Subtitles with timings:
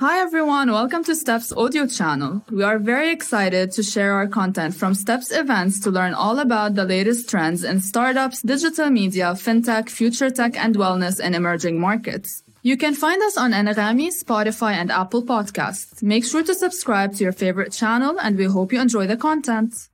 [0.00, 2.44] Hi everyone, welcome to STEP's audio channel.
[2.52, 6.76] We are very excited to share our content from STEP's events to learn all about
[6.76, 12.44] the latest trends in startups, digital media, fintech, future tech, and wellness in emerging markets.
[12.62, 16.00] You can find us on Anghami, Spotify, and Apple Podcasts.
[16.00, 19.88] Make sure to subscribe to your favorite channel, and we hope you enjoy the content.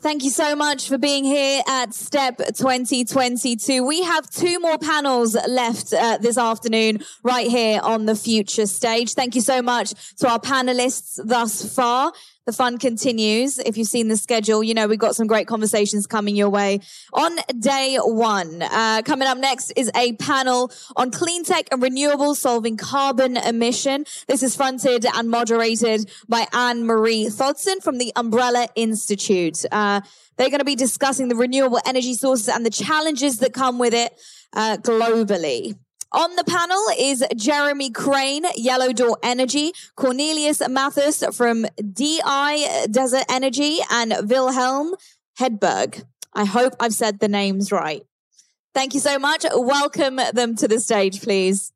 [0.00, 3.82] Thank you so much for being here at STEP 2022.
[3.82, 9.14] We have two more panels left uh, this afternoon right here on the future stage.
[9.14, 12.12] Thank you so much to our panelists thus far.
[12.46, 13.58] The fun continues.
[13.58, 16.78] If you've seen the schedule, you know we've got some great conversations coming your way
[17.12, 18.62] on day one.
[18.62, 24.04] Uh, coming up next is a panel on clean tech and renewables solving carbon emission.
[24.28, 29.64] This is fronted and moderated by Anne Marie Thodsen from the Umbrella Institute.
[29.72, 30.02] Uh,
[30.36, 33.92] they're going to be discussing the renewable energy sources and the challenges that come with
[33.92, 34.12] it
[34.52, 35.76] uh, globally.
[36.12, 43.78] On the panel is Jeremy Crane, Yellow Door Energy, Cornelius Mattes from Dii Desert Energy,
[43.90, 44.94] and Wilhelm
[45.38, 46.04] Hedberg.
[46.32, 48.02] I hope I've said the names right.
[48.72, 49.44] Thank you so much.
[49.52, 51.72] Welcome them to the stage, please.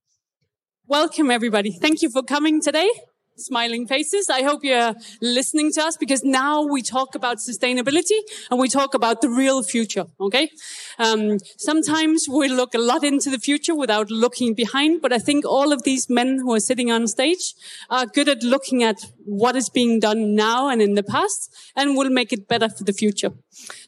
[0.87, 1.73] Welcome, everybody.
[1.73, 2.89] Thank you for coming today
[3.37, 4.29] smiling faces.
[4.29, 8.19] I hope you're listening to us because now we talk about sustainability
[8.51, 10.05] and we talk about the real future.
[10.21, 10.51] Okay.
[10.99, 15.45] Um, sometimes we look a lot into the future without looking behind, but I think
[15.45, 17.55] all of these men who are sitting on stage
[17.89, 21.97] are good at looking at what is being done now and in the past and
[21.97, 23.31] will make it better for the future.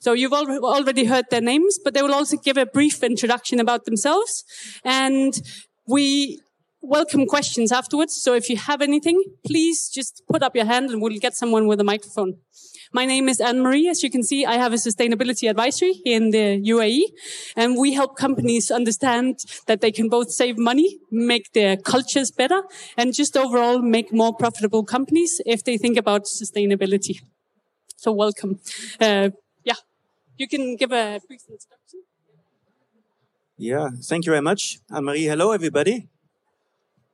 [0.01, 3.85] So you've already heard their names, but they will also give a brief introduction about
[3.85, 4.45] themselves.
[4.85, 5.41] And
[5.87, 6.41] we
[6.83, 8.15] welcome questions afterwards.
[8.15, 11.69] So if you have anything, please just put up your hand and we'll get someone
[11.69, 12.39] with a microphone.
[12.93, 13.89] My name is Anne Marie.
[13.89, 17.05] As you can see, I have a sustainability advisory in the UAE
[17.57, 22.63] and we help companies understand that they can both save money, make their cultures better
[22.97, 27.21] and just overall make more profitable companies if they think about sustainability.
[27.97, 28.59] So welcome.
[29.01, 29.31] Uh,
[29.65, 29.81] yeah,
[30.37, 32.03] you can give a brief introduction.
[33.57, 34.81] Yeah, thank you very much.
[34.93, 36.09] Anne Marie, hello everybody.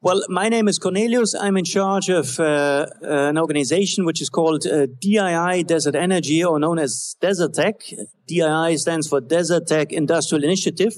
[0.00, 1.34] Well, my name is Cornelius.
[1.34, 6.60] I'm in charge of uh, an organization which is called uh, Dii Desert Energy, or
[6.60, 7.94] known as Desertec.
[8.30, 10.94] DII stands for Desertec Industrial Initiative.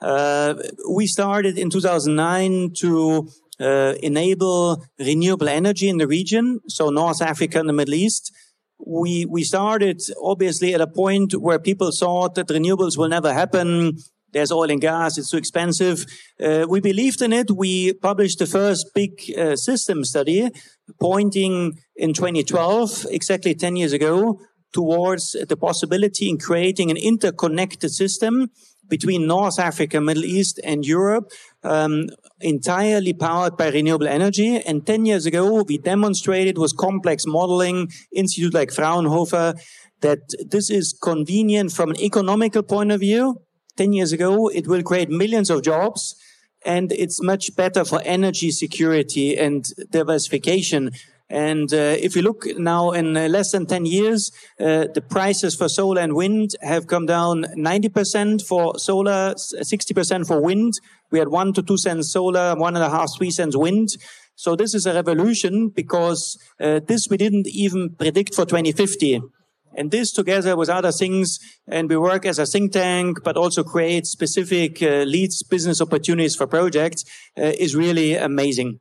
[0.00, 0.54] Uh,
[0.90, 3.28] we started in 2009 to
[3.60, 8.32] uh, enable renewable energy in the region, so North Africa and the Middle East.
[8.78, 13.98] We we started obviously at a point where people thought that renewables will never happen
[14.32, 16.06] there's oil and gas, it's too expensive.
[16.42, 17.50] Uh, we believed in it.
[17.50, 20.50] We published the first big uh, system study
[21.00, 24.40] pointing in 2012, exactly 10 years ago,
[24.72, 28.50] towards the possibility in creating an interconnected system
[28.88, 31.30] between North Africa, Middle East, and Europe,
[31.62, 32.08] um,
[32.40, 34.58] entirely powered by renewable energy.
[34.58, 39.54] And 10 years ago, we demonstrated with complex modeling, institute like Fraunhofer,
[40.00, 40.18] that
[40.48, 43.40] this is convenient from an economical point of view,
[43.76, 44.48] 10 years ago.
[44.48, 46.16] It will create millions of jobs
[46.64, 50.90] and it's much better for energy security and diversification.
[51.30, 55.54] And uh, if you look now in uh, less than 10 years, uh, the prices
[55.54, 60.74] for solar and wind have come down 90% for solar, 60% for wind.
[61.12, 63.90] We had one to two cents solar, one and a half, three cents wind.
[64.34, 69.20] So this is a revolution because uh, this we didn't even predict for 2050.
[69.76, 73.62] And this together with other things, and we work as a think tank, but also
[73.62, 77.04] create specific uh, leads business opportunities for projects,
[77.38, 78.80] uh, is really amazing.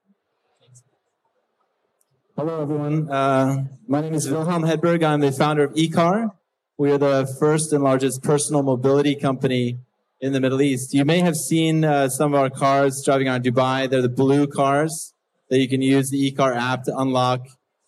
[2.35, 3.09] Hello, everyone.
[3.11, 5.03] Uh, my name is Wilhelm Hedberg.
[5.03, 6.31] I'm the founder of ekar.
[6.77, 9.79] We are the first and largest personal mobility company
[10.21, 10.94] in the Middle East.
[10.94, 13.89] You may have seen uh, some of our cars driving around Dubai.
[13.89, 15.13] They're the blue cars
[15.50, 17.41] that you can use the ekar app to unlock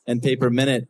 [0.06, 0.88] and pay per minute.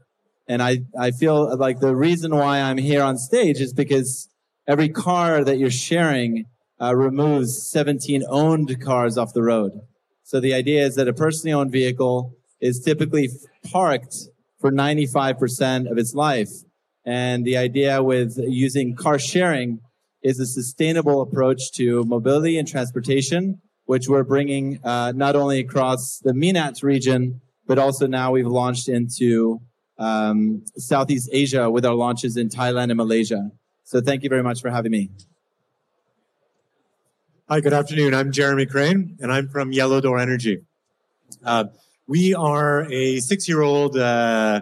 [0.48, 4.28] And I, I feel like the reason why I'm here on stage is because
[4.68, 6.46] every car that you're sharing
[6.82, 9.72] uh, removes 17 owned cars off the road.
[10.24, 13.30] So the idea is that a personally owned vehicle is typically
[13.72, 14.16] parked
[14.60, 16.50] for 95% of its life.
[17.06, 19.80] And the idea with using car sharing
[20.24, 26.20] is a sustainable approach to mobility and transportation, which we're bringing uh, not only across
[26.24, 29.60] the MENAT region, but also now we've launched into
[30.02, 33.52] um, Southeast Asia with our launches in Thailand and Malaysia.
[33.84, 35.12] So thank you very much for having me.
[37.48, 38.14] Hi, good afternoon.
[38.14, 40.62] I'm Jeremy Crane, and I'm from Yellow Door Energy.
[41.46, 41.66] Uh,
[42.08, 44.62] we are a six-year-old uh,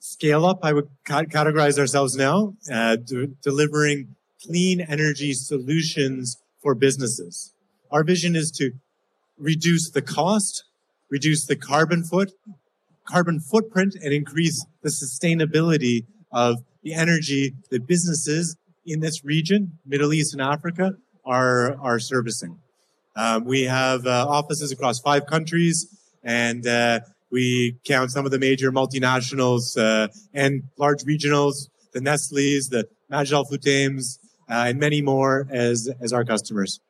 [0.00, 0.58] scale-up.
[0.62, 2.96] I would ca- categorize ourselves now, uh,
[3.42, 7.54] delivering clean energy solutions for businesses.
[7.90, 8.72] Our vision is to
[9.38, 10.64] reduce the cost,
[11.10, 12.32] reduce the carbon foot,
[13.06, 18.56] carbon footprint and increase the sustainability of the energy that businesses
[18.86, 22.58] in this region, Middle East and Africa, are, are servicing.
[23.16, 25.86] Um, we have uh, offices across five countries,
[26.22, 32.68] and uh, we count some of the major multinationals uh, and large regionals, the Nestle's,
[32.68, 34.18] the Majid Al Futtaims,
[34.50, 36.80] uh, and many more as, as our customers.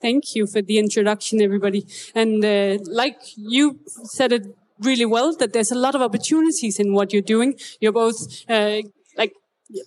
[0.00, 1.86] Thank you for the introduction, everybody.
[2.14, 6.92] And uh, like you said it really well, that there's a lot of opportunities in
[6.92, 7.54] what you're doing.
[7.80, 8.18] You're both
[8.48, 8.82] uh,
[9.16, 9.32] like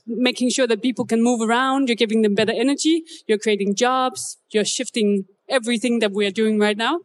[0.07, 1.89] making sure that people can move around.
[1.89, 3.03] You're giving them better energy.
[3.27, 4.37] You're creating jobs.
[4.51, 7.01] You're shifting everything that we are doing right now.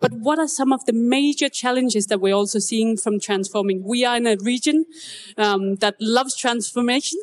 [0.00, 3.82] But what are some of the major challenges that we're also seeing from transforming?
[3.84, 4.86] We are in a region
[5.36, 7.18] um, that loves transformation,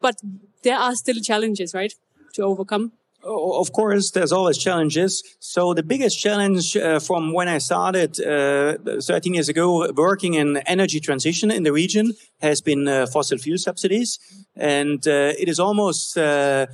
[0.00, 0.16] but
[0.62, 1.94] there are still challenges, right,
[2.34, 2.92] to overcome.
[3.24, 5.22] Of course, there's always challenges.
[5.38, 10.56] So the biggest challenge uh, from when I started uh, 13 years ago working in
[10.66, 14.18] energy transition in the region has been uh, fossil fuel subsidies.
[14.56, 16.66] And uh, it is almost uh,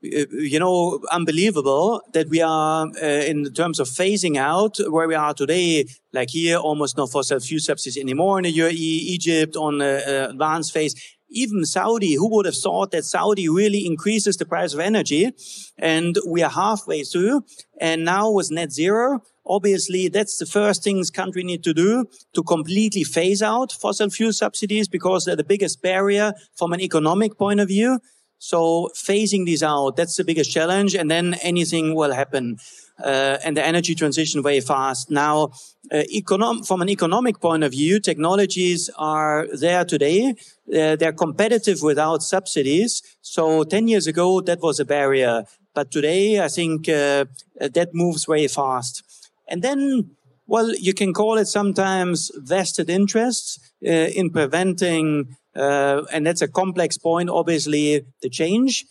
[0.00, 5.34] you know, unbelievable that we are, uh, in terms of phasing out where we are
[5.34, 8.74] today, like here, almost no fossil fuel subsidies anymore in the UAE,
[9.16, 10.94] Egypt on advanced phase.
[11.28, 15.32] Even Saudi, who would have thought that Saudi really increases the price of energy?
[15.78, 17.44] And we are halfway through.
[17.80, 22.42] And now with net zero, obviously that's the first things country need to do to
[22.42, 27.60] completely phase out fossil fuel subsidies because they're the biggest barrier from an economic point
[27.60, 27.98] of view.
[28.38, 30.94] So phasing these out, that's the biggest challenge.
[30.94, 32.58] And then anything will happen.
[33.02, 35.10] Uh, and the energy transition very fast.
[35.10, 35.50] Now,
[35.92, 40.34] uh, econom- from an economic point of view, technologies are there today.
[40.74, 43.02] Uh, they're competitive without subsidies.
[43.20, 45.44] So 10 years ago, that was a barrier.
[45.74, 47.26] But today, I think uh,
[47.60, 49.02] that moves very fast.
[49.46, 50.10] And then,
[50.46, 56.48] well, you can call it sometimes vested interests uh, in preventing uh, and that's a
[56.48, 58.84] complex point, obviously, the change.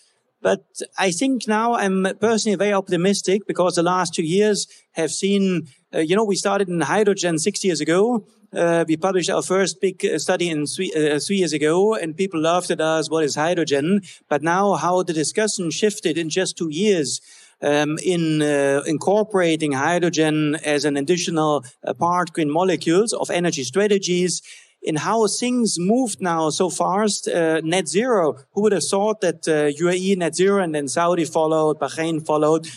[0.45, 5.67] But I think now I'm personally very optimistic because the last two years have seen,
[5.91, 8.27] uh, you know, we started in hydrogen six years ago.
[8.55, 12.15] Uh, we published our first big uh, study in three, uh, three, years ago, and
[12.15, 14.01] people laughed at us, what is hydrogen?
[14.29, 17.21] But now how the discussion shifted in just two years.
[17.61, 24.41] Um, in uh, incorporating hydrogen as an additional uh, part green molecules of energy strategies
[24.85, 28.37] in how things moved now so fast, uh, net zero.
[28.53, 32.67] Who would have thought that uh, UAE net zero and then Saudi followed, Bahrain followed.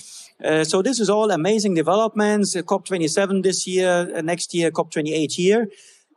[0.42, 2.56] Uh, so this is all amazing developments.
[2.56, 5.68] Uh, COP27 this year, uh, next year COP28 here.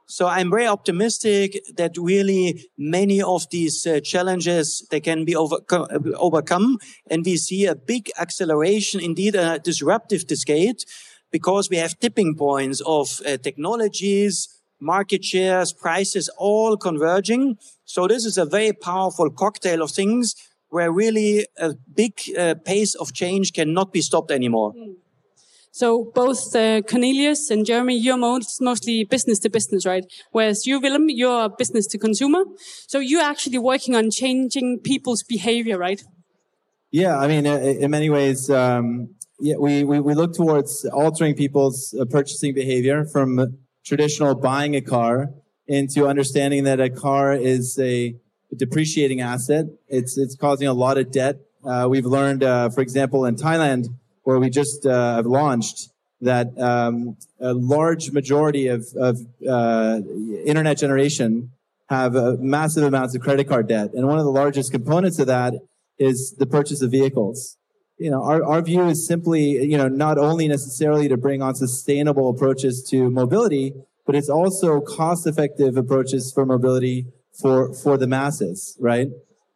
[0.05, 5.87] So I'm very optimistic that really many of these uh, challenges they can be overcome,
[6.15, 6.79] overcome,
[7.09, 10.83] and we see a big acceleration, indeed a disruptive cascade,
[11.31, 17.57] because we have tipping points of technologies, market shares, prices all converging.
[17.85, 20.35] So this is a very powerful cocktail of things
[20.69, 24.73] where really a big uh, pace of change cannot be stopped anymore.
[24.73, 24.95] Mm.
[25.73, 30.03] So both uh, Cornelius and Jeremy, you're most, mostly business to business, right?
[30.31, 32.43] Whereas you, Willem, you're business to consumer.
[32.87, 36.03] So you're actually working on changing people's behavior, right?
[36.91, 41.95] Yeah, I mean, in many ways, um, yeah, we, we, we look towards altering people's
[41.97, 43.57] uh, purchasing behavior from
[43.91, 45.33] traditional buying a car
[45.67, 48.15] into understanding that a car is a
[48.55, 49.65] depreciating asset.
[49.89, 51.35] It's it's causing a lot of debt.
[51.61, 53.87] Uh, we've learned, uh, for example, in Thailand,
[54.23, 55.89] where we just uh, have launched,
[56.21, 59.99] that um, a large majority of, of uh,
[60.45, 61.51] internet generation
[61.89, 65.27] have uh, massive amounts of credit card debt, and one of the largest components of
[65.27, 65.53] that
[65.99, 67.57] is the purchase of vehicles
[68.01, 71.53] you know, our, our view is simply, you know, not only necessarily to bring on
[71.53, 73.73] sustainable approaches to mobility,
[74.07, 77.05] but it's also cost effective approaches for mobility
[77.39, 79.07] for, for the masses, right?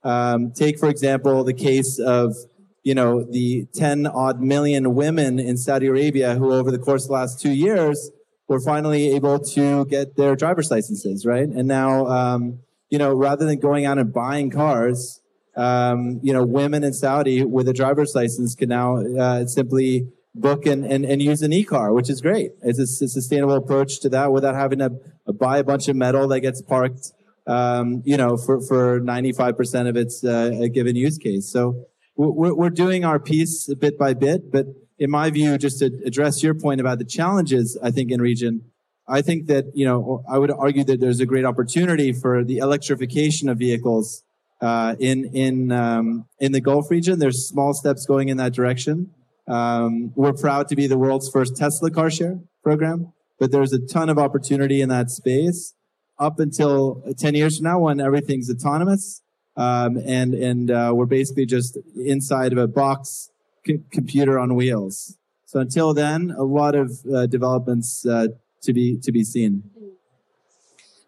[0.04, 2.36] Um, take, for example, the case of,
[2.84, 7.08] you know, the 10 odd million women in Saudi Arabia who over the course of
[7.08, 8.12] the last two years
[8.48, 11.50] were finally able to get their driver's licenses, right?
[11.50, 12.60] And now, um,
[12.92, 15.20] you know, rather than going out and buying cars,
[15.56, 20.66] um, you know, women in Saudi with a driver's license can now uh, simply book
[20.66, 22.52] and, and, and use an e-car, which is great.
[22.62, 24.92] It's a, a sustainable approach to that without having to
[25.34, 27.14] buy a bunch of metal that gets parked,
[27.48, 31.50] um, you know, for, for 95% of its uh, given use case.
[31.52, 31.86] So
[32.18, 34.66] we're, we're doing our piece bit by bit, but
[34.98, 38.72] in my view, just to address your point about the challenges, I think in region,
[39.08, 42.58] I think that, you know, I would argue that there's a great opportunity for the
[42.58, 44.24] electrification of vehicles
[44.62, 47.20] uh, in in um, in the Gulf region.
[47.20, 49.12] There's small steps going in that direction.
[49.48, 53.80] Um, we're proud to be the world's first Tesla car share, program, but there's a
[53.80, 55.76] ton of opportunity in that space
[56.20, 59.22] up until 10 years from now when everything's autonomous.
[59.58, 63.30] Um, and, and, uh, we're basically just inside of a box
[63.66, 65.18] c- computer on wheels.
[65.46, 68.28] So until then, a lot of uh, developments, uh,
[68.64, 69.64] to be, to be seen.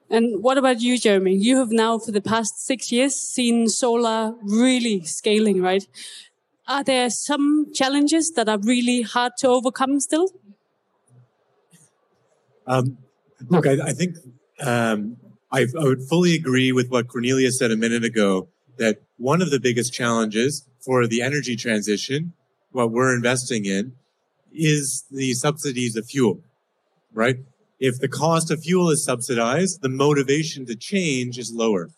[0.09, 1.35] And what about you, Jeremy?
[1.35, 5.85] You have now, for the past six years, seen solar really scaling, right?
[6.67, 10.29] Are there some challenges that are really hard to overcome still?
[12.65, 12.97] Um,
[13.49, 14.17] look, I, I think
[14.61, 15.17] um,
[15.51, 19.49] I, I would fully agree with what Cornelius said a minute ago that one of
[19.49, 22.33] the biggest challenges for the energy transition,
[22.71, 23.93] what we're investing in,
[24.53, 26.41] is the subsidies of fuel,
[27.13, 27.37] right?
[27.79, 31.89] If the cost of fuel is subsidized, the motivation to change is lower.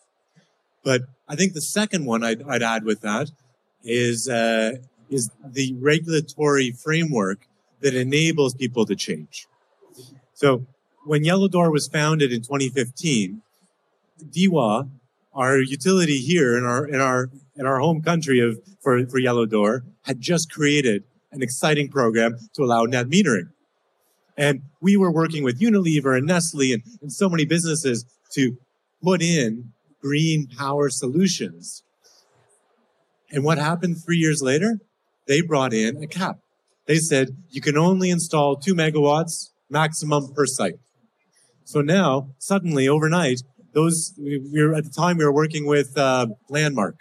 [0.84, 3.30] But I think the second one I'd, I'd add with that
[3.82, 4.72] is uh,
[5.08, 7.46] is the regulatory framework
[7.80, 9.46] that enables people to change.
[10.34, 10.66] So
[11.04, 13.42] when Yellow Door was founded in 2015,
[14.30, 14.88] DEWA,
[15.34, 19.46] our utility here in our in our in our home country of for, for Yellow
[19.46, 23.48] Door, had just created an exciting program to allow net metering.
[24.40, 28.56] And we were working with Unilever and Nestle and, and so many businesses to
[29.02, 31.82] put in green power solutions.
[33.30, 34.78] And what happened three years later?
[35.28, 36.36] They brought in a cap.
[36.86, 40.76] They said you can only install two megawatts maximum per site.
[41.64, 43.42] So now, suddenly, overnight,
[43.74, 46.96] those we were at the time we were working with uh, Landmark,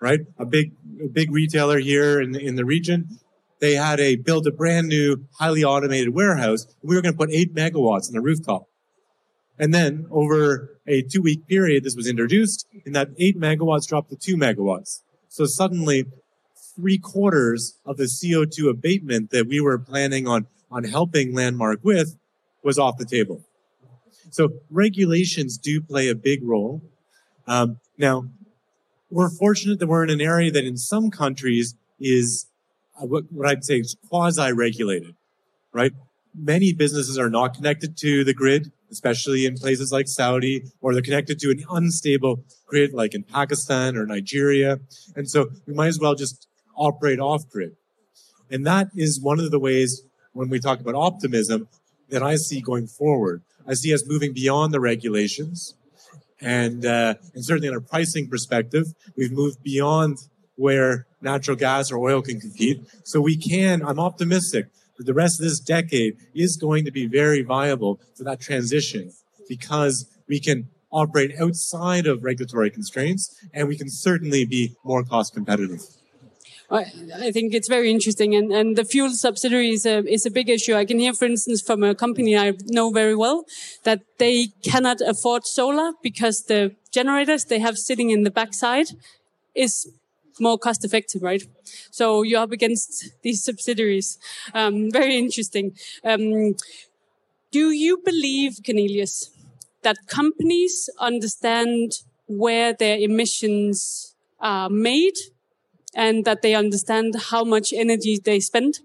[0.00, 0.20] right?
[0.38, 0.72] A big,
[1.12, 3.18] big retailer here in the, in the region.
[3.60, 6.66] They had a build a brand new, highly automated warehouse.
[6.82, 8.68] We were going to put eight megawatts on the rooftop.
[9.58, 14.10] And then over a two week period, this was introduced, and that eight megawatts dropped
[14.10, 15.00] to two megawatts.
[15.28, 16.06] So suddenly,
[16.76, 22.16] three quarters of the CO2 abatement that we were planning on, on helping Landmark with
[22.62, 23.44] was off the table.
[24.30, 26.82] So regulations do play a big role.
[27.46, 28.24] Um, now,
[29.10, 32.46] we're fortunate that we're in an area that in some countries is
[33.00, 35.14] what, what I'd say is quasi-regulated,
[35.72, 35.92] right?
[36.34, 41.02] Many businesses are not connected to the grid, especially in places like Saudi, or they're
[41.02, 44.80] connected to an unstable grid like in Pakistan or Nigeria.
[45.16, 47.76] And so we might as well just operate off grid.
[48.50, 51.68] And that is one of the ways when we talk about optimism
[52.10, 53.42] that I see going forward.
[53.66, 55.74] I see us moving beyond the regulations.
[56.40, 60.18] And, uh, and certainly in a pricing perspective, we've moved beyond
[60.56, 62.84] where natural gas or oil can compete.
[63.04, 64.66] So we can, I'm optimistic
[64.96, 69.12] that the rest of this decade is going to be very viable for that transition
[69.48, 75.34] because we can operate outside of regulatory constraints and we can certainly be more cost
[75.34, 75.80] competitive.
[76.70, 80.48] I think it's very interesting, and, and the fuel subsidy is a, is a big
[80.48, 80.74] issue.
[80.74, 83.44] I can hear, for instance, from a company I know very well
[83.84, 88.86] that they cannot afford solar because the generators they have sitting in the backside
[89.54, 89.92] is
[90.40, 91.42] more cost effective, right?
[91.90, 94.18] So you're up against these subsidiaries.
[94.52, 95.76] Um, very interesting.
[96.04, 96.54] Um,
[97.50, 99.30] do you believe, Cornelius,
[99.82, 105.14] that companies understand where their emissions are made
[105.94, 108.80] and that they understand how much energy they spend?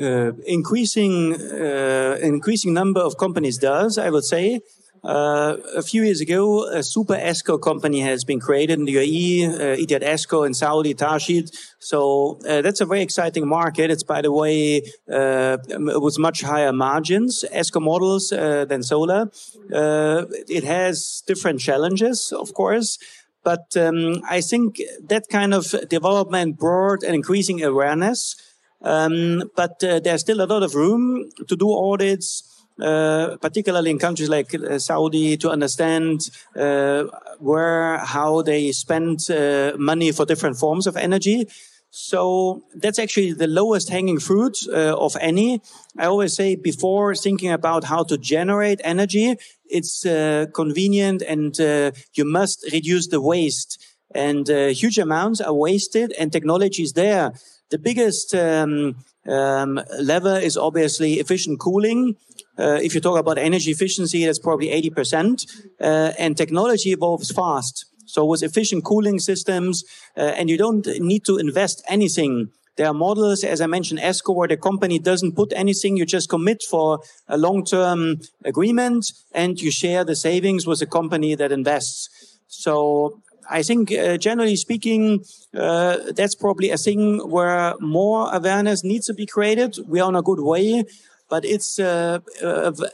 [0.00, 4.60] Uh, increasing uh, increasing number of companies does, I would say.
[5.02, 9.48] Uh, a few years ago, a super ESCO company has been created in the UAE,
[9.48, 11.50] uh, Etihad ESCO in Saudi, Tarshid.
[11.78, 13.90] So uh, that's a very exciting market.
[13.90, 19.30] It's, by the way, uh, with much higher margins, ESCO models uh, than solar.
[19.72, 22.98] Uh, it has different challenges, of course.
[23.42, 28.36] But um, I think that kind of development brought an increasing awareness.
[28.82, 32.49] Um, but uh, there's still a lot of room to do audits,
[32.80, 37.04] particularly in countries like uh, Saudi, to understand uh,
[37.38, 41.46] where, how they spend uh, money for different forms of energy.
[41.90, 45.60] So that's actually the lowest hanging fruit uh, of any.
[45.98, 49.36] I always say before thinking about how to generate energy,
[49.68, 53.84] it's uh, convenient and uh, you must reduce the waste.
[54.14, 57.32] And uh, huge amounts are wasted and technology is there.
[57.70, 58.96] The biggest um,
[59.28, 62.16] um, lever is obviously efficient cooling.
[62.58, 65.46] Uh, if you talk about energy efficiency, that's probably 80%.
[65.80, 67.86] Uh, and technology evolves fast.
[68.06, 69.84] So with efficient cooling systems,
[70.16, 72.50] uh, and you don't need to invest anything.
[72.76, 75.96] There are models, as I mentioned, ESCO, where the company doesn't put anything.
[75.96, 81.36] You just commit for a long-term agreement and you share the savings with the company
[81.36, 82.08] that invests.
[82.48, 85.24] So I think, uh, generally speaking,
[85.56, 89.76] uh, that's probably a thing where more awareness needs to be created.
[89.86, 90.84] We are on a good way,
[91.28, 92.18] but it's uh,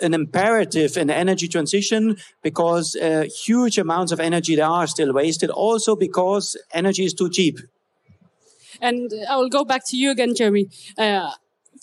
[0.01, 5.13] an imperative in the energy transition because uh, huge amounts of energy there are still
[5.13, 5.51] wasted.
[5.51, 7.59] Also because energy is too cheap.
[8.81, 10.69] And I will go back to you again, Jeremy.
[10.99, 11.31] Uh,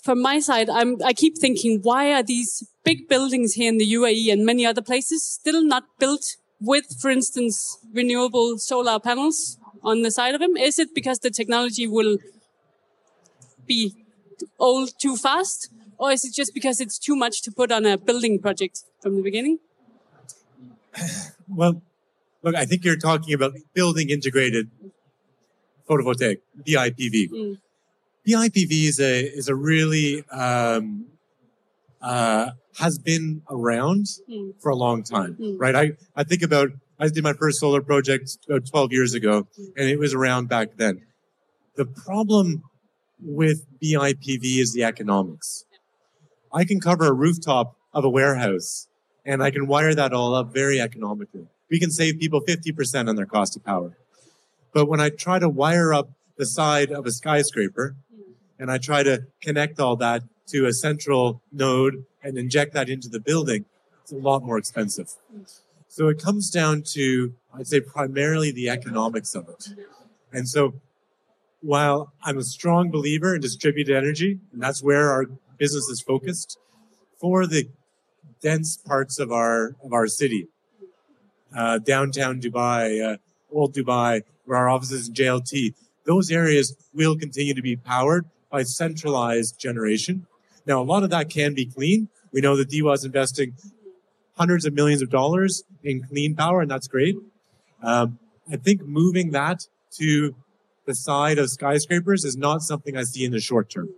[0.02, 3.92] from my side, I'm, I keep thinking, why are these big buildings here in the
[3.94, 10.02] UAE and many other places still not built with, for instance, renewable solar panels on
[10.02, 10.56] the side of them?
[10.56, 12.18] Is it because the technology will
[13.66, 13.94] be
[14.58, 15.68] old too fast?
[15.98, 19.16] Or is it just because it's too much to put on a building project from
[19.16, 19.58] the beginning?
[21.48, 21.82] Well,
[22.42, 24.70] look, I think you're talking about building integrated
[25.88, 27.30] photovoltaic, BIPV.
[27.30, 27.58] Mm.
[28.26, 31.06] BIPV is a is a really um,
[32.04, 34.52] uh, has been around Mm.
[34.60, 35.56] for a long time, Mm.
[35.58, 35.74] right?
[35.74, 36.68] I I think about
[37.00, 40.76] I did my first solar project about 12 years ago, and it was around back
[40.76, 41.02] then.
[41.76, 42.62] The problem
[43.20, 45.64] with BIPV is the economics.
[46.52, 48.86] I can cover a rooftop of a warehouse,
[49.24, 51.46] and I can wire that all up very economically.
[51.70, 53.96] We can save people 50% on their cost of power.
[54.72, 57.96] But when I try to wire up the side of a skyscraper
[58.58, 63.08] and I try to connect all that to a central node and inject that into
[63.08, 63.64] the building,
[64.02, 65.10] it's a lot more expensive.
[65.88, 69.68] So it comes down to, I'd say, primarily the economics of it.
[70.32, 70.74] And so
[71.60, 76.58] while I'm a strong believer in distributed energy, and that's where our business is focused,
[77.18, 77.70] for the
[78.42, 80.48] dense parts of our of our city,
[81.56, 83.16] uh, downtown Dubai, uh,
[83.50, 85.74] old Dubai, where our office is in JLT,
[86.04, 90.26] those areas will continue to be powered by centralized generation.
[90.66, 92.08] Now, a lot of that can be clean.
[92.32, 93.54] We know that DEWA is investing
[94.36, 97.16] hundreds of millions of dollars in clean power, and that's great.
[97.82, 98.18] Um,
[98.50, 99.66] I think moving that
[99.98, 100.34] to
[100.86, 103.90] the side of skyscrapers is not something I see in the short term.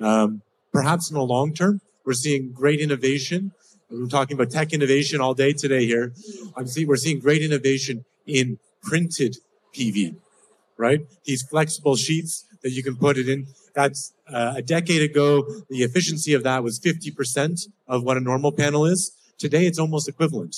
[0.00, 3.52] Um, perhaps in the long term, we're seeing great innovation.
[3.90, 6.12] We're talking about tech innovation all day today here.
[6.56, 9.36] I'm seeing, we're seeing great innovation in printed
[9.74, 10.16] PV,
[10.76, 11.00] right?
[11.24, 13.46] These flexible sheets that you can put it in.
[13.74, 18.52] That's uh, a decade ago, the efficiency of that was 50% of what a normal
[18.52, 19.12] panel is.
[19.38, 20.56] Today, it's almost equivalent.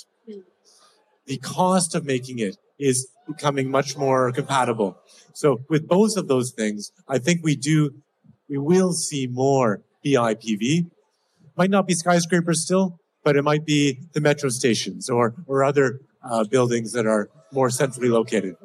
[1.27, 4.99] The cost of making it is becoming much more compatible.
[5.33, 7.91] So with both of those things, I think we do,
[8.49, 10.91] we will see more BIPV.
[11.57, 16.01] Might not be skyscrapers still, but it might be the metro stations or, or other
[16.23, 18.57] uh, buildings that are more centrally located.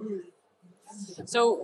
[1.26, 1.56] So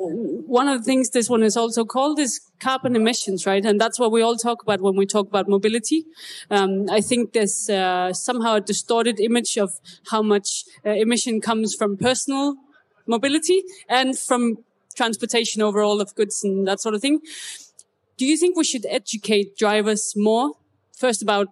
[0.47, 3.65] one of the things this one is also called is carbon emissions, right?
[3.65, 6.05] And that's what we all talk about when we talk about mobility.
[6.49, 9.71] Um, I think there's uh, somehow a distorted image of
[10.11, 12.55] how much uh, emission comes from personal
[13.07, 14.57] mobility and from
[14.95, 17.19] transportation overall of goods and that sort of thing.
[18.17, 20.53] Do you think we should educate drivers more?
[20.97, 21.47] First about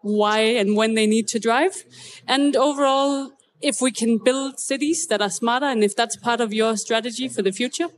[0.00, 1.84] why and when they need to drive
[2.28, 6.52] and overall if we can build cities that are smarter and if that's part of
[6.52, 7.88] your strategy for the future?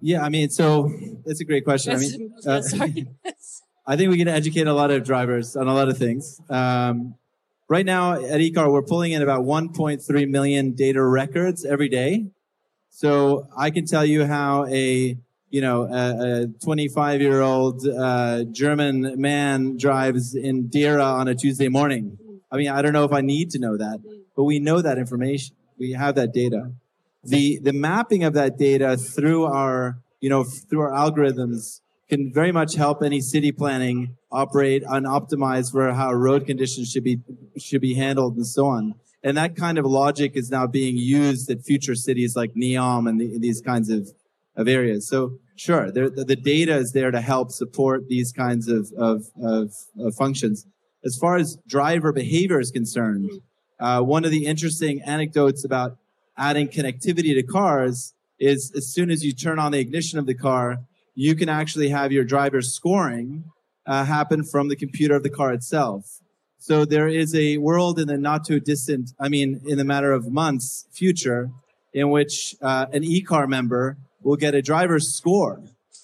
[0.00, 0.90] Yeah, I mean, so
[1.24, 1.94] it's a great question.
[1.94, 2.62] I mean, uh.
[3.88, 6.40] I think we can educate a lot of drivers on a lot of things.
[6.50, 7.14] Um,
[7.68, 12.26] right now at ekar, we're pulling in about 1.3 million data records every day.
[12.90, 15.16] So I can tell you how a
[15.50, 21.68] you know a 25 year old uh, German man drives in Deira on a Tuesday
[21.68, 22.18] morning.
[22.50, 24.00] I mean, I don't know if I need to know that,
[24.36, 25.56] but we know that information.
[25.78, 26.72] We have that data.
[27.24, 32.52] The the mapping of that data through our you know through our algorithms can very
[32.52, 37.20] much help any city planning operate and optimize for how road conditions should be
[37.58, 38.94] should be handled and so on.
[39.22, 43.20] And that kind of logic is now being used at future cities like Neom and
[43.20, 44.12] the, these kinds of,
[44.54, 45.08] of areas.
[45.08, 49.72] So sure, the, the data is there to help support these kinds of, of, of,
[49.98, 50.66] of functions.
[51.04, 53.30] As far as driver behavior is concerned,
[53.78, 55.96] uh, one of the interesting anecdotes about
[56.36, 60.34] adding connectivity to cars is as soon as you turn on the ignition of the
[60.34, 60.78] car,
[61.14, 63.44] you can actually have your driver's scoring
[63.86, 66.20] uh, happen from the computer of the car itself.
[66.58, 70.12] So there is a world in the not too distant, I mean, in the matter
[70.12, 71.50] of months, future,
[71.94, 75.62] in which uh, an ekar member will get a driver's score,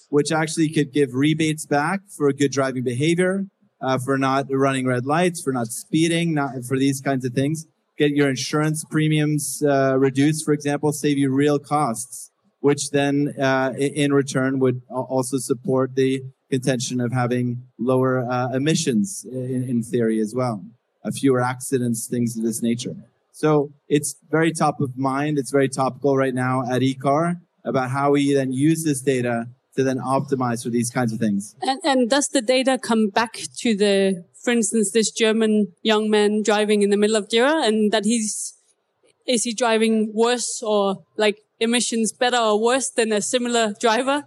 [0.09, 3.45] which actually could give rebates back for good driving behavior,
[3.83, 7.65] uh, for not running red lights, for not speeding, not for these kinds of things.
[7.97, 13.73] Get your insurance premiums uh, reduced, for example, save you real costs, which then uh,
[13.77, 20.19] in return would also support the contention of having lower uh, emissions in, in theory
[20.19, 20.63] as well,
[21.03, 22.95] uh, fewer accidents, things of this nature.
[23.31, 25.37] So it's very top of mind.
[25.37, 29.83] It's very topical right now at ekar about how we then use this data to
[29.83, 31.55] then optimize for these kinds of things.
[31.61, 36.43] And, and does the data come back to the, for instance, this German young man
[36.43, 38.53] driving in the middle of Deira and that he's,
[39.25, 44.25] is he driving worse or like emissions better or worse than a similar driver?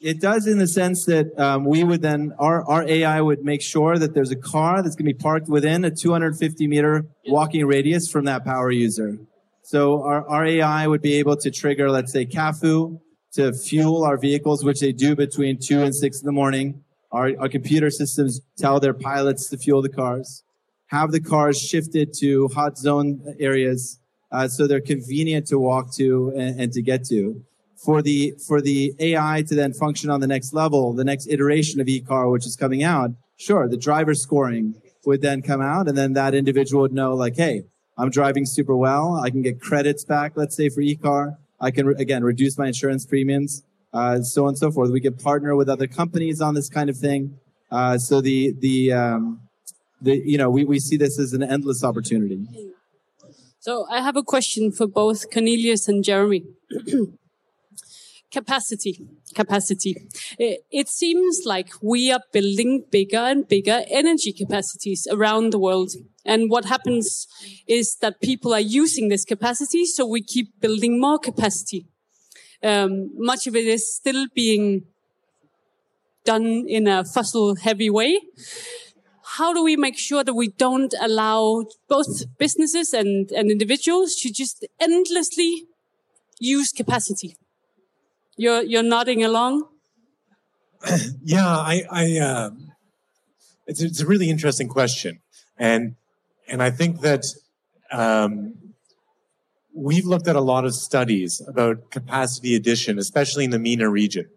[0.00, 3.62] It does in the sense that um, we would then, our, our AI would make
[3.62, 7.66] sure that there's a car that's going to be parked within a 250 meter walking
[7.66, 9.18] radius from that power user.
[9.62, 13.00] So our, our AI would be able to trigger, let's say, CAFU
[13.32, 16.82] to fuel our vehicles, which they do between two and six in the morning.
[17.12, 20.44] Our, our computer systems tell their pilots to fuel the cars,
[20.88, 23.98] have the cars shifted to hot zone areas
[24.30, 27.42] uh, so they're convenient to walk to and, and to get to
[27.78, 31.80] for the for the AI to then function on the next level, the next iteration
[31.80, 34.74] of ekar, which is coming out, sure, the driver scoring
[35.06, 37.62] would then come out, and then that individual would know, like, hey,
[37.96, 39.14] I'm driving super well.
[39.14, 41.36] I can get credits back, let's say, for ekar.
[41.60, 44.90] I can again reduce my insurance premiums, uh, so on and so forth.
[44.90, 47.38] We can partner with other companies on this kind of thing.
[47.70, 49.40] Uh, so the the um,
[50.00, 52.46] the you know we, we see this as an endless opportunity.
[53.60, 56.44] So I have a question for both Cornelius and Jeremy.
[58.30, 59.96] capacity capacity.
[60.38, 65.92] It, it, seems like we are building bigger and bigger energy capacities around the world.
[66.24, 67.26] And what happens
[67.66, 71.86] is that people are using this capacity so we keep building more capacity.
[72.62, 74.84] Um, much of it is still being
[76.24, 78.20] done in a fossil heavy way.
[79.36, 84.32] How do we make sure that we don't allow both businesses and, and individuals to
[84.32, 85.64] just endlessly
[86.40, 87.36] use capacity
[88.38, 89.64] you're you're nodding along.
[91.22, 92.50] yeah, I, I uh,
[93.66, 95.20] it's it's a really interesting question,
[95.58, 95.96] and
[96.48, 97.24] and I think that
[97.90, 98.54] um,
[99.74, 104.30] we've looked at a lot of studies about capacity addition, especially in the MENA region,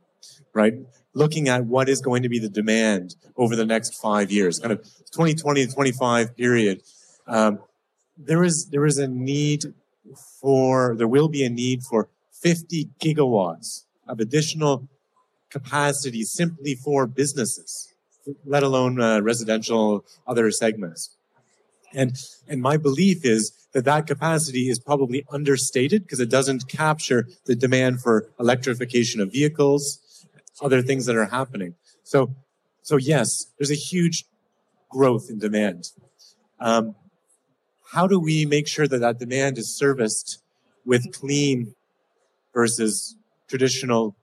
[0.53, 0.73] right?
[1.13, 4.71] Looking at what is going to be the demand over the next five years, kind
[4.71, 6.81] of 2020 to 25 period.
[7.27, 7.59] Um,
[8.17, 9.65] there is there is a need
[10.41, 14.87] for there will be a need for 50 gigawatts of additional
[15.49, 17.93] capacity simply for businesses,
[18.45, 21.15] let alone uh, residential other segments.
[21.93, 22.15] And,
[22.47, 27.55] and my belief is that that capacity is probably understated because it doesn't capture the
[27.55, 30.25] demand for electrification of vehicles,
[30.61, 31.75] other things that are happening.
[32.03, 32.33] So,
[32.81, 34.25] so yes, there's a huge
[34.89, 35.91] growth in demand.
[36.59, 36.95] Um,
[37.91, 40.41] how do we make sure that that demand is serviced
[40.85, 41.75] with clean
[42.53, 43.15] versus
[43.51, 44.15] traditional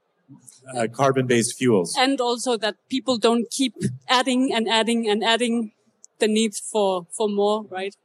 [0.75, 1.95] uh, carbon-based fuels.
[1.97, 3.73] And also that people don't keep
[4.07, 5.71] adding and adding and adding
[6.19, 7.95] the need for, for more, right?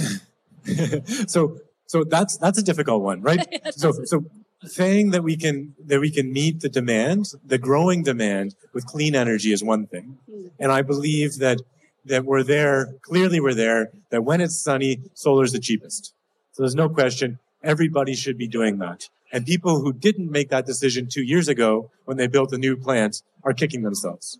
[1.26, 3.46] so, so that's, that's a difficult one, right?
[3.72, 4.24] so, so
[4.64, 9.14] saying that we can, that we can meet the demand, the growing demand with clean
[9.14, 10.18] energy is one thing.
[10.31, 10.46] Hmm.
[10.59, 11.59] And I believe that,
[12.05, 16.14] that we're there, clearly we're there, that when it's sunny, solar is the cheapest.
[16.52, 19.09] So there's no question, everybody should be doing that.
[19.33, 22.77] And people who didn't make that decision two years ago when they built a new
[22.77, 24.38] plant are kicking themselves,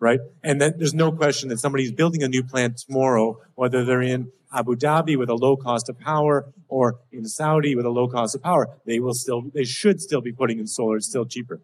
[0.00, 0.20] right?
[0.42, 4.32] And then there's no question that somebody's building a new plant tomorrow, whether they're in
[4.50, 8.34] Abu Dhabi with a low cost of power or in Saudi with a low cost
[8.34, 10.96] of power, they will still, they should still be putting in solar.
[10.96, 11.60] It's still cheaper.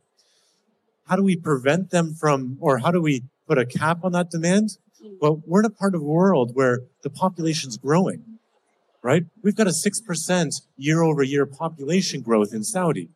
[1.06, 4.30] How do we prevent them from, or how do we put a cap on that
[4.30, 4.76] demand?
[5.02, 5.16] Mm.
[5.20, 8.37] Well, we're in a part of the world where the population's growing
[9.02, 9.24] right?
[9.42, 13.10] We've got a 6% year over year population growth in Saudi.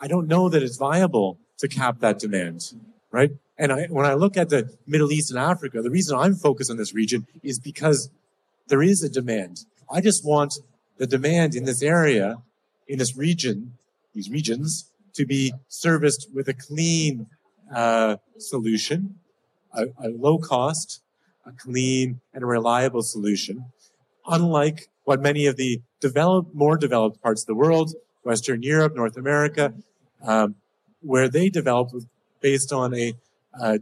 [0.00, 2.72] I don't know that it's viable to cap that demand,
[3.10, 3.32] right?
[3.58, 6.70] And I, when I look at the Middle East and Africa, the reason I'm focused
[6.70, 8.10] on this region is because
[8.68, 9.64] there is a demand.
[9.90, 10.54] I just want
[10.98, 12.42] the demand in this area,
[12.86, 13.76] in this region,
[14.14, 17.26] these regions, to be serviced with a clean
[17.74, 19.16] uh, solution,
[19.72, 21.02] a, a low cost,
[21.44, 23.64] a clean and a reliable solution
[24.28, 29.16] unlike what many of the developed, more developed parts of the world, Western Europe, North
[29.16, 29.72] America,
[30.22, 30.54] um,
[31.00, 31.94] where they developed
[32.40, 33.14] based on a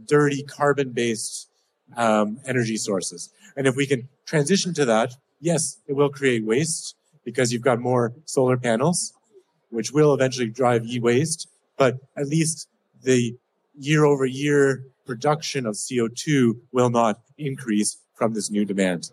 [0.05, 1.49] dirty carbon-based
[1.95, 3.29] um, energy sources.
[3.55, 7.79] And if we can transition to that, yes, it will create waste because you've got
[7.79, 9.13] more solar panels,
[9.69, 12.67] which will eventually drive e-waste, but at least
[13.03, 13.35] the
[13.77, 19.11] year over year production of CO2 will not increase from this new demand.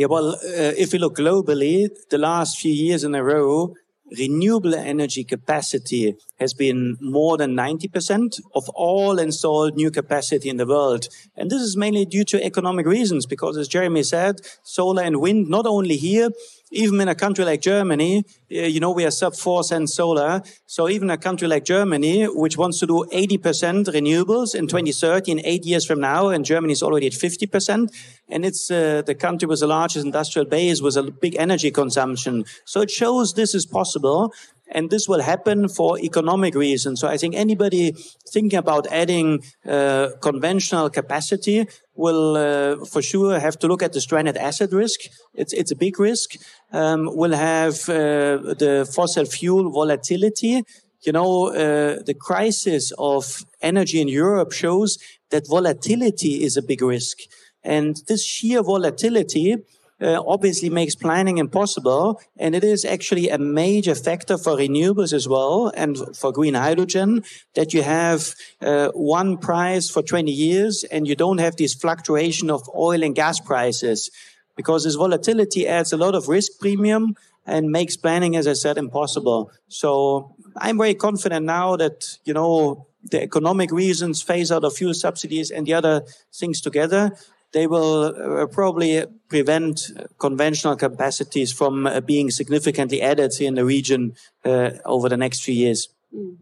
[0.00, 3.74] Yeah, well, uh, if we look globally, the last few years in a row,
[4.18, 10.64] renewable energy capacity has been more than 90% of all installed new capacity in the
[10.64, 11.08] world.
[11.36, 15.48] And this is mainly due to economic reasons, because as Jeremy said, solar and wind,
[15.48, 16.30] not only here,
[16.70, 20.42] even in a country like Germany, uh, you know, we are sub four cents solar.
[20.66, 25.40] So even a country like Germany, which wants to do 80% renewables in 2030, in
[25.44, 27.92] eight years from now, and Germany is already at 50%.
[28.28, 32.44] And it's uh, the country with the largest industrial base with a big energy consumption.
[32.64, 34.32] So it shows this is possible.
[34.70, 37.00] And this will happen for economic reasons.
[37.00, 37.92] So I think anybody
[38.32, 44.00] thinking about adding uh, conventional capacity will uh, for sure have to look at the
[44.00, 45.00] stranded asset risk.
[45.34, 46.36] It's, it's a big risk.
[46.72, 50.62] Um, we'll have uh, the fossil fuel volatility.
[51.02, 54.98] You know, uh, the crisis of energy in Europe shows
[55.30, 57.18] that volatility is a big risk.
[57.62, 59.56] And this sheer volatility
[60.00, 62.20] uh, obviously makes planning impossible.
[62.38, 67.22] And it is actually a major factor for renewables as well and for green hydrogen
[67.54, 72.50] that you have uh, one price for 20 years and you don't have this fluctuation
[72.50, 74.10] of oil and gas prices
[74.56, 77.14] because this volatility adds a lot of risk premium
[77.46, 79.50] and makes planning, as I said, impossible.
[79.68, 84.92] So I'm very confident now that, you know, the economic reasons phase out of fuel
[84.92, 87.12] subsidies and the other things together
[87.52, 94.14] they will uh, probably prevent conventional capacities from uh, being significantly added in the region
[94.44, 95.88] uh, over the next few years.
[96.14, 96.36] Mm.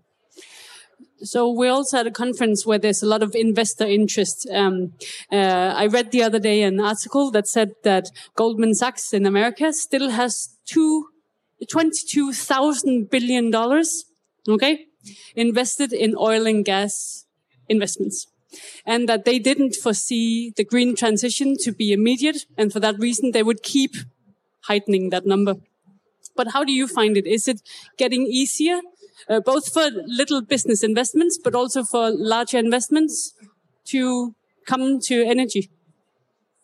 [1.21, 4.49] So we're also at a conference where there's a lot of investor interest.
[4.53, 4.93] Um,
[5.33, 9.73] uh, I read the other day an article that said that Goldman Sachs in America
[9.73, 11.09] still has two,
[11.65, 13.53] $22,000 billion,
[14.49, 14.87] okay,
[15.35, 17.25] invested in oil and gas
[17.69, 18.29] investments
[18.87, 22.47] and that they didn't foresee the green transition to be immediate.
[22.57, 23.95] And for that reason, they would keep
[24.65, 25.55] heightening that number.
[26.37, 27.27] But how do you find it?
[27.27, 27.61] Is it
[27.97, 28.81] getting easier,
[29.29, 33.35] uh, both for little business investments, but also for larger investments
[33.87, 34.35] to
[34.67, 35.71] come to energy?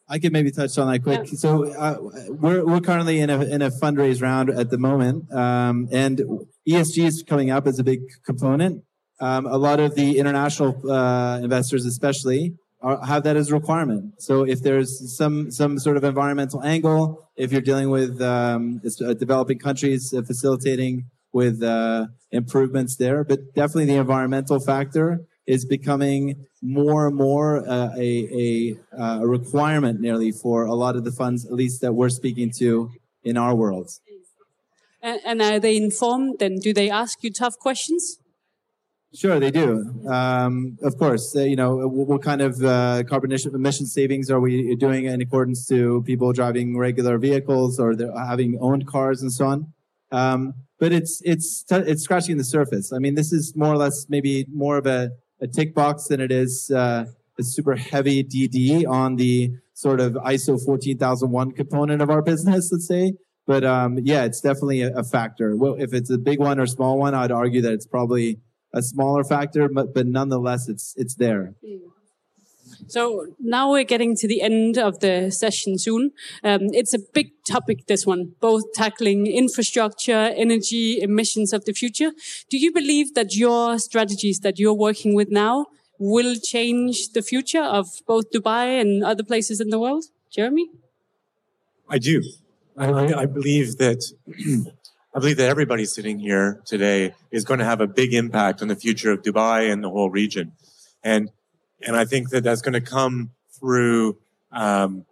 [0.08, 1.26] I could maybe touch on that quick.
[1.26, 1.38] Yeah.
[1.38, 1.96] So uh,
[2.28, 6.20] we're we're currently in a in a fundraise round at the moment, um, and
[6.68, 8.84] ESG is coming up as a big component.
[9.20, 14.20] Um, a lot of the international uh, investors, especially, are, have that as a requirement.
[14.20, 19.14] So if there's some some sort of environmental angle, if you're dealing with um, uh,
[19.14, 26.46] developing countries, uh, facilitating with uh, improvements there, but definitely the environmental factor is becoming
[26.62, 31.12] more and more uh, a, a, uh, a requirement nearly for a lot of the
[31.12, 32.90] funds, at least that we're speaking to
[33.22, 33.90] in our world.
[35.02, 36.38] And, and are they informed?
[36.38, 38.18] Then do they ask you tough questions?
[39.14, 39.84] Sure, they do.
[40.08, 44.74] Um, of course, uh, you know what kind of uh, carbon emission savings are we
[44.74, 49.72] doing in accordance to people driving regular vehicles or having owned cars and so on.
[50.10, 52.92] Um, but it's it's it's scratching the surface.
[52.92, 56.20] I mean, this is more or less maybe more of a, a tick box than
[56.20, 57.04] it is uh,
[57.38, 62.88] a super heavy DD on the sort of ISO 14001 component of our business, let's
[62.88, 63.12] say.
[63.46, 65.54] But um, yeah, it's definitely a, a factor.
[65.56, 68.40] Well, if it's a big one or small one, I'd argue that it's probably
[68.74, 71.54] a smaller factor, but but nonetheless, it's it's there.
[72.86, 76.10] So now we're getting to the end of the session soon.
[76.42, 82.10] Um, it's a big topic, this one, both tackling infrastructure, energy, emissions of the future.
[82.50, 85.66] Do you believe that your strategies that you're working with now
[85.98, 90.04] will change the future of both Dubai and other places in the world?
[90.30, 90.68] Jeremy?
[91.88, 92.22] I do.
[92.76, 94.02] I, I believe that
[95.16, 98.66] I believe that everybody sitting here today is going to have a big impact on
[98.66, 100.54] the future of Dubai and the whole region.
[101.04, 101.30] And,
[101.80, 104.18] and I think that that's going to come through,
[104.50, 105.04] um,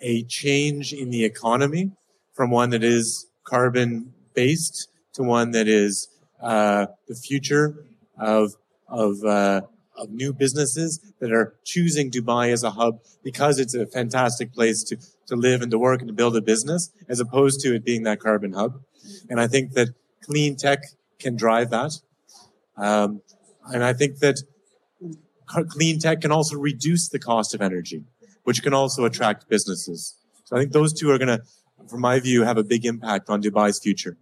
[0.00, 1.90] a change in the economy
[2.32, 6.08] from one that is carbon based to one that is,
[6.40, 7.84] uh, the future
[8.18, 8.54] of,
[8.88, 9.60] of, uh,
[9.98, 14.82] of new businesses that are choosing Dubai as a hub because it's a fantastic place
[14.84, 14.96] to,
[15.26, 18.04] to live and to work and to build a business as opposed to it being
[18.04, 18.80] that carbon hub.
[19.28, 19.88] And I think that
[20.22, 20.80] clean tech
[21.18, 21.92] can drive that.
[22.76, 23.22] Um,
[23.72, 24.42] and I think that
[25.46, 28.04] clean tech can also reduce the cost of energy,
[28.44, 30.16] which can also attract businesses.
[30.44, 31.42] So I think those two are going to,
[31.88, 34.16] from my view, have a big impact on Dubai's future.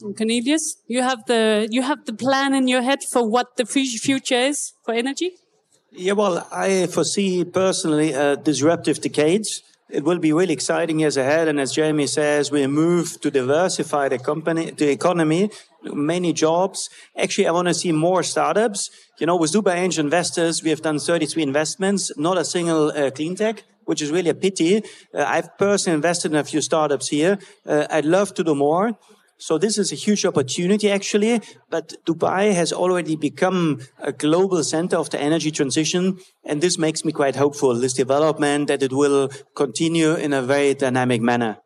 [0.00, 4.34] Cornelius, you have the you have the plan in your head for what the future
[4.34, 5.30] is for energy.
[5.92, 11.46] Yeah, well, I foresee personally a disruptive decades it will be really exciting years ahead.
[11.46, 15.50] And as Jamie says, we move to diversify the company, the economy,
[15.82, 16.88] many jobs.
[17.16, 18.90] Actually, I want to see more startups.
[19.18, 23.10] You know, with Dubai Angel Investors, we have done 33 investments, not a single uh,
[23.10, 24.82] clean tech, which is really a pity.
[25.12, 27.38] Uh, I've personally invested in a few startups here.
[27.66, 28.96] Uh, I'd love to do more.
[29.46, 34.96] So this is a huge opportunity actually, but Dubai has already become a global center
[34.96, 36.16] of the energy transition.
[36.46, 40.72] And this makes me quite hopeful, this development that it will continue in a very
[40.72, 41.58] dynamic manner.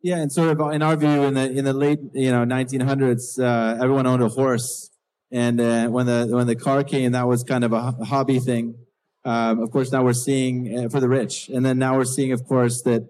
[0.00, 3.38] Yeah, and sort of in our view, in the in the late you know 1900s,
[3.38, 4.88] uh, everyone owned a horse,
[5.30, 8.66] and uh, when the when the car came, that was kind of a hobby thing.
[9.26, 12.32] Um, of course, now we're seeing uh, for the rich, and then now we're seeing,
[12.32, 13.02] of course, that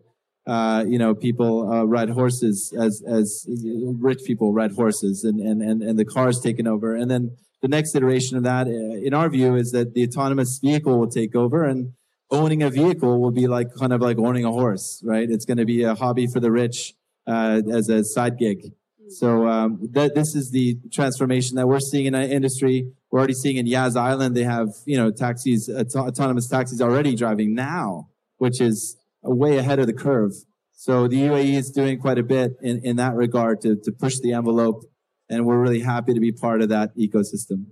[0.47, 5.61] uh, you know, people uh, ride horses as as rich people ride horses, and and
[5.61, 6.95] and and the cars taken over.
[6.95, 10.59] And then the next iteration of that, uh, in our view, is that the autonomous
[10.63, 11.95] vehicle will take over, and
[12.31, 15.29] owning a vehicle will be like kind of like owning a horse, right?
[15.29, 16.95] It's going to be a hobby for the rich
[17.27, 18.73] uh, as a side gig.
[19.09, 22.93] So um, this is the transformation that we're seeing in our industry.
[23.11, 27.15] We're already seeing in Yas Island they have you know taxis, auto- autonomous taxis already
[27.15, 28.97] driving now, which is
[29.35, 30.33] way ahead of the curve.
[30.73, 34.19] So the UAE is doing quite a bit in, in that regard to, to push
[34.19, 34.85] the envelope.
[35.29, 37.67] And we're really happy to be part of that ecosystem.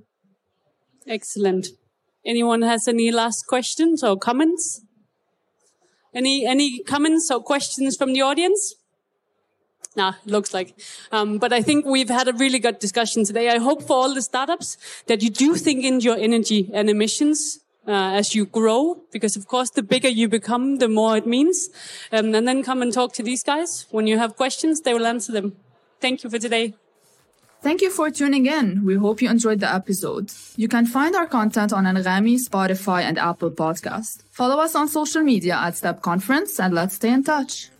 [1.06, 1.68] Excellent.
[2.24, 4.80] Anyone has any last questions or comments?
[6.14, 8.74] Any, any comments or questions from the audience?
[9.96, 10.74] Nah, looks like.
[11.12, 13.48] Um, but I think we've had a really good discussion today.
[13.50, 17.60] I hope for all the startups that you do think in your energy and emissions
[17.86, 21.68] uh, as you grow, because of course, the bigger you become, the more it means.
[22.12, 23.86] Um, and then come and talk to these guys.
[23.90, 25.56] When you have questions, they will answer them.
[26.00, 26.74] Thank you for today.
[27.62, 28.84] Thank you for tuning in.
[28.84, 30.30] We hope you enjoyed the episode.
[30.56, 34.22] You can find our content on Anghami, Spotify, and Apple Podcast.
[34.30, 37.70] Follow us on social media at Step Conference and let's stay in touch.